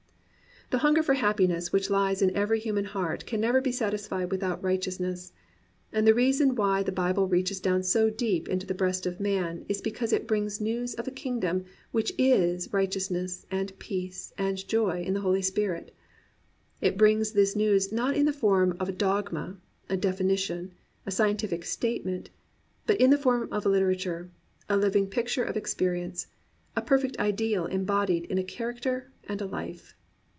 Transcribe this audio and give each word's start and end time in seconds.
The 0.71 0.77
hunger 0.77 1.03
for 1.03 1.15
happiness 1.15 1.73
which 1.73 1.89
lies 1.89 2.21
in 2.21 2.33
every 2.33 2.57
human 2.61 2.85
heart 2.85 3.25
can 3.25 3.41
never 3.41 3.59
be 3.59 3.73
satisfied 3.73 4.31
without 4.31 4.63
right 4.63 4.79
eousness; 4.79 5.33
and 5.91 6.07
the 6.07 6.13
reason 6.13 6.55
why 6.55 6.81
the 6.81 6.93
Bible 6.93 7.27
reaches 7.27 7.59
down 7.59 7.83
so 7.83 8.09
deep 8.09 8.47
into 8.47 8.65
the 8.65 8.73
breast 8.73 9.05
of 9.05 9.19
man 9.19 9.65
is 9.67 9.81
because 9.81 10.13
it 10.13 10.27
brings 10.29 10.61
news 10.61 10.93
of 10.95 11.09
a 11.09 11.11
kingdom 11.11 11.65
which 11.91 12.13
is 12.17 12.71
righteousness 12.71 13.45
and 13.51 13.77
peace 13.79 14.31
and 14.37 14.65
joy 14.65 15.01
in 15.01 15.13
the 15.13 15.19
Holy 15.19 15.41
Spirit. 15.41 15.93
It 16.79 16.97
brings 16.97 17.33
this 17.33 17.53
news 17.53 17.91
not 17.91 18.15
in 18.15 18.25
the 18.25 18.31
form 18.31 18.77
of 18.79 18.87
a 18.87 18.93
dogma, 18.93 19.57
a 19.89 19.97
definition, 19.97 20.71
a 21.05 21.11
scientific 21.11 21.65
statement, 21.65 22.29
but 22.87 22.95
in 22.95 23.09
the 23.09 23.17
form 23.17 23.49
of 23.51 23.65
Uterature, 23.65 24.29
a 24.69 24.77
Hving 24.77 25.09
picture 25.11 25.43
of 25.43 25.57
experience, 25.57 26.27
a 26.77 26.81
perfect 26.81 27.17
ideal 27.19 27.65
embodied 27.65 28.23
in 28.31 28.37
a 28.37 28.43
Character 28.45 29.11
and 29.27 29.41
a 29.41 29.45
Life. 29.45 29.95